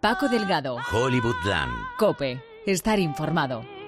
[0.00, 0.78] Paco Delgado.
[0.90, 1.70] Hollywoodland.
[1.98, 2.42] Cope.
[2.64, 3.79] Estar informado.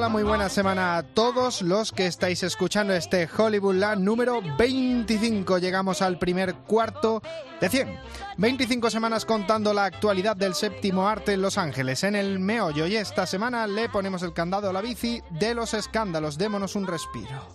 [0.00, 5.58] Hola, muy buena semana a todos los que estáis escuchando este Hollywoodland número 25.
[5.58, 7.20] Llegamos al primer cuarto
[7.60, 8.00] de 100.
[8.38, 12.86] 25 semanas contando la actualidad del séptimo arte en Los Ángeles, en el meollo.
[12.86, 16.38] Y esta semana le ponemos el candado a la bici de los escándalos.
[16.38, 17.46] Démonos un respiro.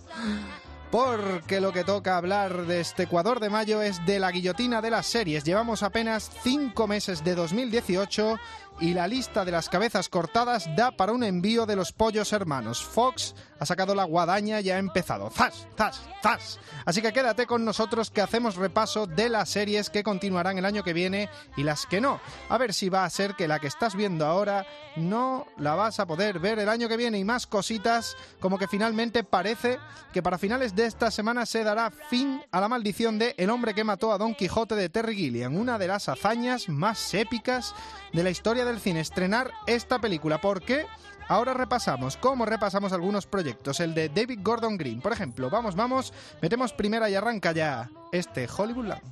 [0.90, 4.90] Porque lo que toca hablar de este Ecuador de mayo es de la guillotina de
[4.90, 5.44] las series.
[5.44, 8.36] Llevamos apenas 5 meses de 2018
[8.80, 12.84] y la lista de las cabezas cortadas da para un envío de los pollos hermanos.
[12.84, 15.30] Fox ha sacado la guadaña y ha empezado.
[15.30, 15.66] ¡Zas!
[15.76, 16.02] ¡Zas!
[16.22, 16.58] ¡Zas!
[16.84, 20.84] Así que quédate con nosotros que hacemos repaso de las series que continuarán el año
[20.84, 22.20] que viene y las que no.
[22.48, 25.98] A ver si va a ser que la que estás viendo ahora no la vas
[25.98, 29.78] a poder ver el año que viene y más cositas como que finalmente parece
[30.12, 33.72] que para finales de esta semana se dará fin a la maldición de El hombre
[33.72, 37.74] que mató a Don Quijote de Terry Gilliam, una de las hazañas más épicas
[38.12, 40.38] de la historia del cine, estrenar esta película.
[40.38, 40.84] ¿Por qué?
[41.28, 45.48] Ahora repasamos, como repasamos algunos proyectos, el de David Gordon Green, por ejemplo.
[45.48, 49.02] Vamos, vamos, metemos primera y arranca ya este Hollywoodland.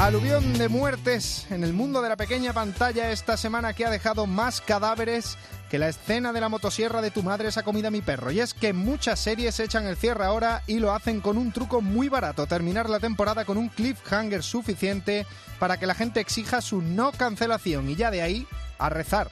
[0.00, 4.26] Aluvión de muertes en el mundo de la pequeña pantalla esta semana que ha dejado
[4.26, 5.36] más cadáveres
[5.68, 8.30] que la escena de la motosierra de tu madre esa comida mi perro.
[8.30, 11.82] Y es que muchas series echan el cierre ahora y lo hacen con un truco
[11.82, 15.26] muy barato, terminar la temporada con un cliffhanger suficiente
[15.58, 18.46] para que la gente exija su no cancelación y ya de ahí
[18.78, 19.30] a rezar.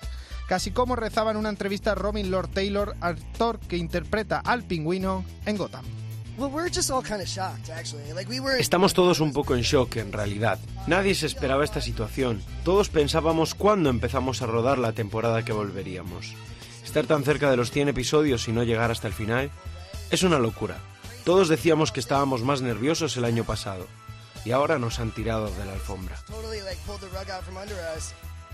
[0.48, 5.57] Casi como rezaba en una entrevista Robin Lord Taylor, actor que interpreta al pingüino en
[5.57, 5.86] Gotham.
[8.61, 10.61] Estamos todos un poco en shock, en realidad.
[10.87, 12.41] Nadie se esperaba esta situación.
[12.65, 16.35] Todos pensábamos cuándo empezamos a rodar la temporada que volveríamos.
[16.85, 19.51] Estar tan cerca de los 100 episodios y no llegar hasta el final
[20.13, 20.77] es una locura.
[21.25, 23.89] Todos decíamos que estábamos más nerviosos el año pasado.
[24.45, 26.17] Y ahora nos han tirado de la alfombra.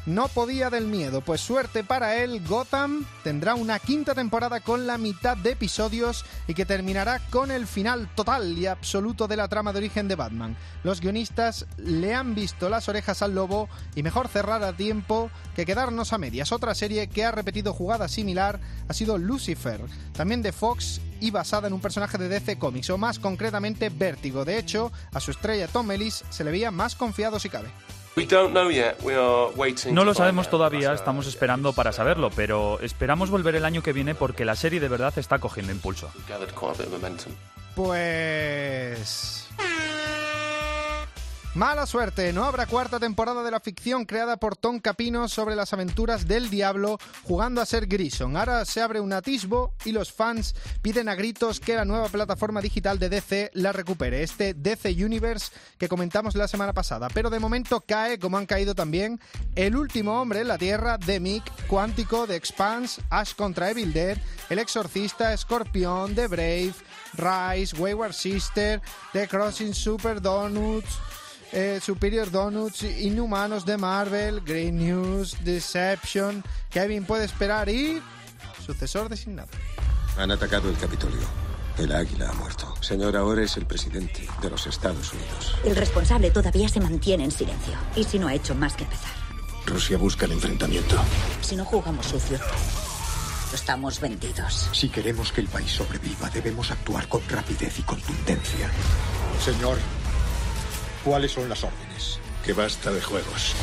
[0.06, 4.98] No podía del miedo, pues suerte para él, Gotham tendrá una quinta temporada con la
[4.98, 9.72] mitad de episodios y que terminará con el final total y absoluto de la trama
[9.72, 10.58] de origen de Batman.
[10.82, 15.64] Los guionistas le han visto las orejas al lobo y mejor cerrar a tiempo que
[15.64, 16.52] quedarnos a medias.
[16.52, 19.80] Otra serie que ha repetido jugada similar ha sido Lucifer,
[20.12, 24.44] también de Fox y basada en un personaje de DC Comics, o más concretamente Vértigo.
[24.44, 27.70] De hecho, a su estrella Tom Ellis se le veía más confiado si cabe.
[29.92, 34.14] No lo sabemos todavía, estamos esperando para saberlo, pero esperamos volver el año que viene
[34.14, 36.10] porque la serie de verdad está cogiendo impulso.
[37.74, 39.43] Pues...
[41.54, 45.72] Mala suerte, no habrá cuarta temporada de la ficción creada por Tom Capino sobre las
[45.72, 48.36] aventuras del diablo jugando a ser Grison.
[48.36, 52.60] Ahora se abre un atisbo y los fans piden a gritos que la nueva plataforma
[52.60, 57.08] digital de DC la recupere, este DC Universe que comentamos la semana pasada.
[57.14, 59.20] Pero de momento cae, como han caído también,
[59.54, 64.18] El último hombre en la Tierra, The Mick, Cuántico, The Expanse, Ash contra Evil Dead,
[64.50, 66.74] El Exorcista, Escorpión, The Brave,
[67.12, 68.82] Rise, Wayward Sister,
[69.12, 70.98] The Crossing Super Donuts,
[71.52, 78.00] eh, Superior Donuts, Inhumanos de Marvel, Green News, Deception, Kevin puede esperar y
[78.64, 79.48] sucesor designado.
[80.18, 81.26] Han atacado el Capitolio.
[81.78, 82.72] El águila ha muerto.
[82.80, 85.56] Señor, ahora es el presidente de los Estados Unidos.
[85.64, 87.74] El responsable todavía se mantiene en silencio.
[87.96, 89.10] Y si no ha hecho más que empezar.
[89.66, 90.96] Rusia busca el enfrentamiento.
[91.40, 92.38] Si no jugamos sucio,
[93.52, 94.68] estamos vendidos.
[94.72, 98.70] Si queremos que el país sobreviva, debemos actuar con rapidez y contundencia.
[99.44, 99.78] Señor,
[101.04, 102.18] ¿cuáles son las órdenes?
[102.44, 103.54] Que basta de juegos.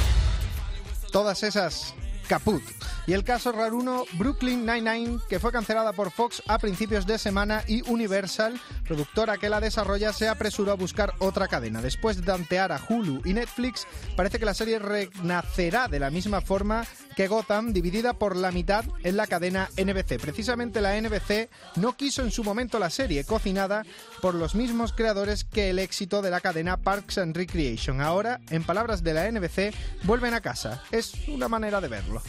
[1.11, 1.93] Todas esas
[2.27, 2.63] caput.
[3.07, 7.63] Y el caso raruno Brooklyn Nine-Nine, que fue cancelada por Fox a principios de semana
[7.68, 11.81] y Universal, productora que la desarrolla, se apresuró a buscar otra cadena.
[11.81, 16.42] Después de tantear a Hulu y Netflix, parece que la serie renacerá de la misma
[16.42, 20.19] forma que Gotham, dividida por la mitad en la cadena NBC.
[20.19, 23.83] Precisamente la NBC no quiso en su momento la serie, cocinada
[24.21, 28.01] por los mismos creadores que el éxito de la cadena Parks and Recreation.
[28.01, 30.83] Ahora, en palabras de la NBC, vuelven a casa.
[30.92, 32.21] Es una manera de verlo.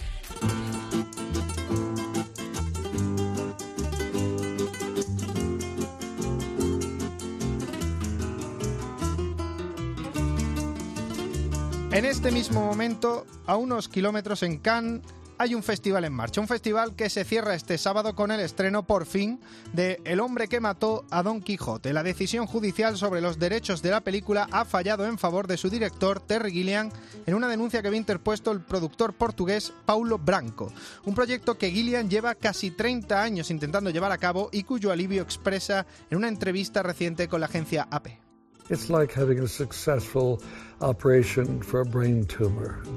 [11.92, 15.02] En este mismo momento, a unos kilómetros en Cannes,
[15.36, 16.40] hay un festival en marcha.
[16.40, 19.40] Un festival que se cierra este sábado con el estreno, por fin,
[19.74, 21.92] de El hombre que mató a Don Quijote.
[21.92, 25.68] La decisión judicial sobre los derechos de la película ha fallado en favor de su
[25.68, 26.90] director, Terry Gilliam,
[27.26, 30.72] en una denuncia que había interpuesto el productor portugués Paulo Branco.
[31.04, 35.22] Un proyecto que Gilliam lleva casi 30 años intentando llevar a cabo y cuyo alivio
[35.22, 38.21] expresa en una entrevista reciente con la agencia AP.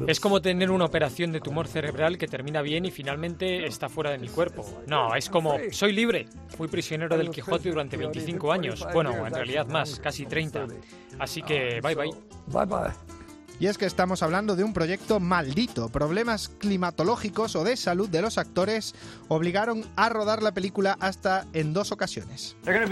[0.08, 4.12] Es como tener una operación de tumor cerebral que termina bien y finalmente está fuera
[4.12, 4.66] de mi cuerpo.
[4.88, 6.28] No, es como, soy libre.
[6.56, 8.86] Fui prisionero del Quijote durante 25 años.
[8.94, 10.68] Bueno, en realidad más, casi 30.
[11.20, 12.12] Así que, bye bye.
[12.48, 13.16] Bye bye.
[13.58, 15.88] Y es que estamos hablando de un proyecto maldito.
[15.88, 18.94] Problemas climatológicos o de salud de los actores
[19.30, 22.58] obligaron a rodar la película hasta en dos ocasiones.
[22.64, 22.86] They're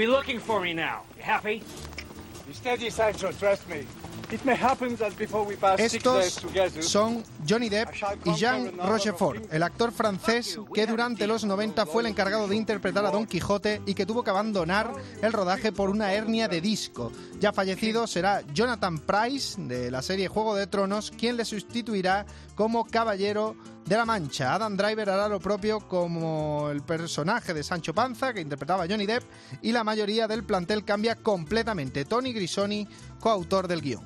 [5.77, 6.41] Estos
[6.79, 7.89] son Johnny Depp
[8.25, 13.05] y Jean Rochefort, el actor francés que durante los 90 fue el encargado de interpretar
[13.05, 14.91] a Don Quijote y que tuvo que abandonar
[15.21, 17.11] el rodaje por una hernia de disco.
[17.39, 22.25] Ya fallecido será Jonathan Price de la serie Juego de Tronos quien le sustituirá
[22.55, 23.55] como Caballero
[23.85, 24.55] de la Mancha.
[24.55, 29.05] Adam Driver hará lo propio como el personaje de Sancho Panza que interpretaba a Johnny
[29.05, 29.23] Depp
[29.61, 32.05] y la mayoría del plantel cambia completamente.
[32.05, 32.87] Tony Grisoni,
[33.19, 34.03] coautor del guion.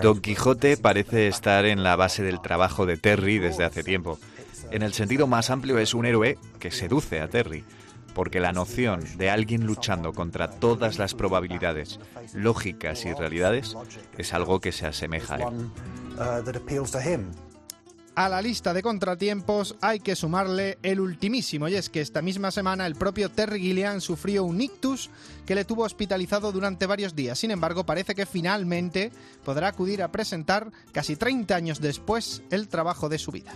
[0.00, 4.18] Don Quijote parece estar en la base del trabajo de Terry desde hace tiempo.
[4.70, 7.62] En el sentido más amplio es un héroe que seduce a Terry,
[8.14, 12.00] porque la noción de alguien luchando contra todas las probabilidades,
[12.32, 13.76] lógicas y realidades
[14.16, 15.70] es algo que se asemeja a él.
[18.14, 22.50] A la lista de contratiempos hay que sumarle el ultimísimo, y es que esta misma
[22.50, 25.08] semana el propio Terry Gilliam sufrió un ictus
[25.46, 27.38] que le tuvo hospitalizado durante varios días.
[27.38, 29.12] Sin embargo, parece que finalmente
[29.46, 33.54] podrá acudir a presentar, casi 30 años después, el trabajo de su vida.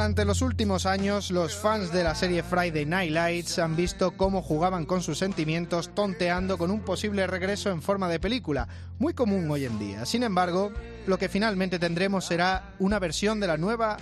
[0.00, 4.40] Durante los últimos años, los fans de la serie Friday Night Lights han visto cómo
[4.40, 8.66] jugaban con sus sentimientos tonteando con un posible regreso en forma de película,
[8.98, 10.06] muy común hoy en día.
[10.06, 10.72] Sin embargo,
[11.06, 13.98] lo que finalmente tendremos será una versión de la nueva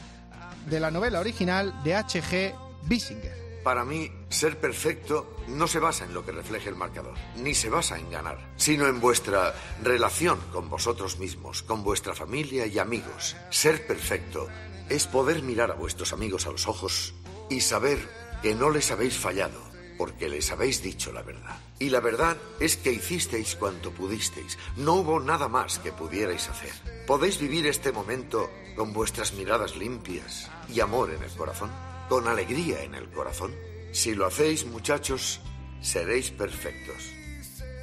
[0.70, 2.54] de la novela original de H.G.
[2.84, 3.48] Bissinger.
[3.64, 7.70] Para mí, ser perfecto no se basa en lo que refleje el marcador, ni se
[7.70, 9.52] basa en ganar, sino en vuestra
[9.82, 13.36] relación con vosotros mismos, con vuestra familia y amigos.
[13.50, 14.48] Ser perfecto
[14.88, 17.14] es poder mirar a vuestros amigos a los ojos
[17.50, 17.98] y saber
[18.42, 19.60] que no les habéis fallado,
[19.96, 21.58] porque les habéis dicho la verdad.
[21.78, 26.72] Y la verdad es que hicisteis cuanto pudisteis, no hubo nada más que pudierais hacer.
[27.06, 31.70] ¿Podéis vivir este momento con vuestras miradas limpias y amor en el corazón?
[32.08, 33.54] ¿Con alegría en el corazón?
[33.92, 35.40] Si lo hacéis, muchachos,
[35.80, 37.12] seréis perfectos.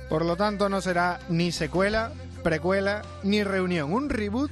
[0.10, 2.14] Por lo tanto, no será ni secuela,
[2.44, 4.52] precuela, ni reunión, un reboot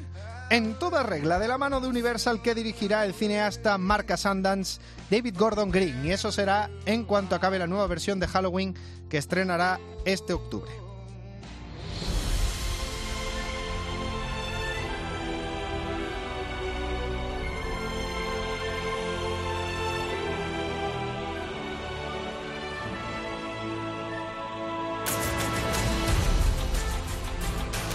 [0.54, 4.80] en toda regla de la mano de Universal que dirigirá el cineasta Marca Sundance,
[5.10, 8.76] David Gordon Green, y eso será en cuanto acabe la nueva versión de Halloween
[9.10, 10.83] que estrenará este octubre.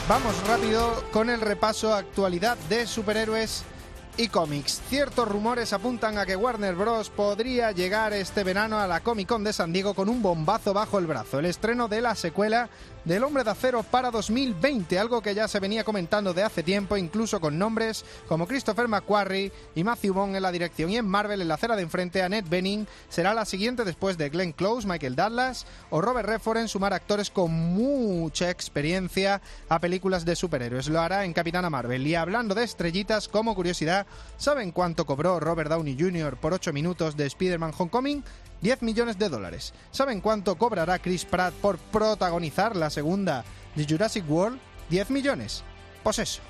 [0.09, 3.63] Vamos rápido con el repaso actualidad de superhéroes
[4.17, 4.81] y cómics.
[4.89, 7.11] Ciertos rumores apuntan a que Warner Bros.
[7.11, 10.99] podría llegar este verano a la Comic Con de San Diego con un bombazo bajo
[10.99, 11.41] el brazo.
[11.41, 12.71] El estreno de la secuela
[13.05, 16.97] del Hombre de Acero para 2020, algo que ya se venía comentando de hace tiempo,
[16.97, 20.91] incluso con nombres como Christopher McQuarrie y Matthew Vaughn en la dirección.
[20.91, 24.29] Y en Marvel, en la acera de enfrente, Annette Bening será la siguiente después de
[24.29, 30.25] Glenn Close, Michael Douglas o Robert Redford en sumar actores con mucha experiencia a películas
[30.25, 30.89] de superhéroes.
[30.89, 32.07] Lo hará en Capitana Marvel.
[32.07, 36.37] Y hablando de estrellitas, como curiosidad, ¿saben cuánto cobró Robert Downey Jr.
[36.37, 38.23] por 8 minutos de Spider-Man Homecoming?
[38.61, 39.73] 10 millones de dólares.
[39.91, 44.59] ¿Saben cuánto cobrará Chris Pratt por protagonizar la segunda de Jurassic World?
[44.91, 45.63] 10 millones.
[46.03, 46.41] Pues eso.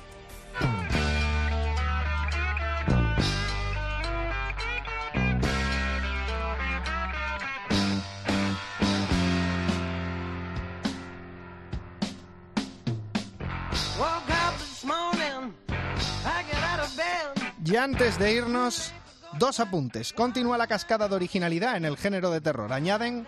[17.70, 18.94] Y antes de irnos,
[19.38, 20.12] dos apuntes.
[20.12, 22.72] Continúa la cascada de originalidad en el género de terror.
[22.72, 23.26] Añaden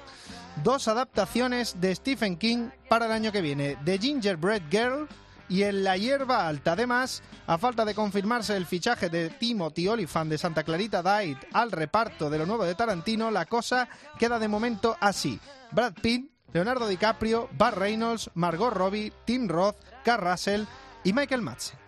[0.63, 5.09] dos adaptaciones de Stephen King para el año que viene: The Gingerbread Girl
[5.49, 6.73] y en la hierba alta.
[6.73, 11.73] Además, a falta de confirmarse el fichaje de Timothy Olyphant de Santa Clarita Diet al
[11.73, 13.89] reparto de lo nuevo de Tarantino, la cosa
[14.19, 15.39] queda de momento así.
[15.73, 20.65] Brad Pitt, Leonardo DiCaprio, Bart Reynolds, Margot Robbie, Tim Roth, Carl Russell
[21.05, 21.79] y Michael Madsen.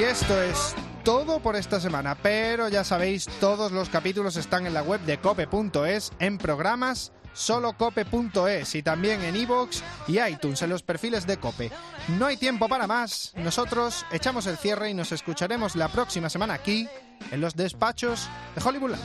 [0.00, 4.72] Y esto es todo por esta semana, pero ya sabéis, todos los capítulos están en
[4.72, 10.70] la web de cope.es, en programas solo cope.es y también en iVoox y iTunes, en
[10.70, 11.70] los perfiles de Cope.
[12.18, 16.54] No hay tiempo para más, nosotros echamos el cierre y nos escucharemos la próxima semana
[16.54, 16.88] aquí,
[17.30, 19.02] en los despachos de Hollywoodland.